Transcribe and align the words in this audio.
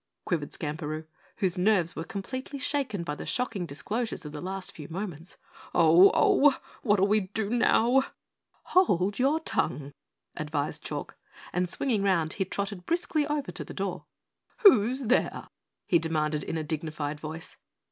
quavered 0.25 0.49
Skamperoo, 0.51 1.05
whose 1.37 1.59
nerves 1.59 1.95
were 1.95 2.03
completely 2.03 2.57
shaken 2.57 3.03
by 3.03 3.13
the 3.13 3.23
shocking 3.23 3.67
disclosures 3.67 4.25
of 4.25 4.31
the 4.31 4.41
last 4.41 4.71
few 4.71 4.87
moments. 4.89 5.37
"Oh! 5.75 6.09
Oh! 6.15 6.57
What'll 6.81 7.05
we 7.05 7.19
do 7.19 7.51
now?" 7.51 8.05
"Hold 8.63 9.19
your 9.19 9.39
tongue," 9.41 9.91
advised 10.35 10.81
Chalk, 10.81 11.15
and 11.53 11.69
swinging 11.69 12.01
round 12.01 12.33
he 12.33 12.45
trotted 12.45 12.87
briskly 12.87 13.27
over 13.27 13.51
to 13.51 13.63
the 13.63 13.75
door. 13.75 14.05
"Who's 14.63 15.03
there?" 15.03 15.49
he 15.85 15.99
demanded 15.99 16.41
in 16.41 16.57
a 16.57 16.63
dignified 16.63 17.19
voice. 17.19 17.57